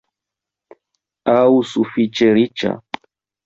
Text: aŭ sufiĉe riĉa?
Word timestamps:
aŭ 1.35 1.53
sufiĉe 1.75 2.33
riĉa? 2.41 2.77